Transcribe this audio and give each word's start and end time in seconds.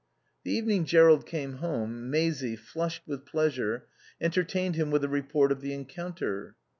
The 0.43 0.51
evening 0.51 0.85
Jerrold 0.85 1.27
came 1.27 1.57
home, 1.57 2.09
Maisie, 2.09 2.55
flushed 2.55 3.03
with 3.05 3.23
pleasure, 3.27 3.85
entertained 4.19 4.73
him 4.75 4.89
with 4.89 5.03
a 5.03 5.07
report 5.09 5.51
of 5.51 5.61
the 5.61 5.73
encounter. 5.73 6.55